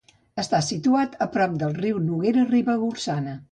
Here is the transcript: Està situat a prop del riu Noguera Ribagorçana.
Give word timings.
Està 0.43 0.61
situat 0.67 1.17
a 1.27 1.27
prop 1.35 1.53
del 1.65 1.77
riu 1.83 2.01
Noguera 2.09 2.49
Ribagorçana. 2.55 3.41